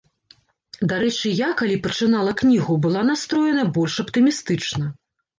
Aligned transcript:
Дарэчы, 0.91 1.33
я, 1.39 1.49
калі 1.59 1.75
пачынала 1.87 2.31
кнігу, 2.39 2.77
была 2.85 3.03
настроеная 3.09 3.67
больш 3.77 3.99
аптымістычна. 4.05 4.89